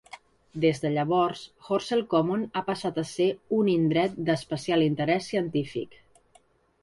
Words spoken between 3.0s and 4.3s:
a ser un Indret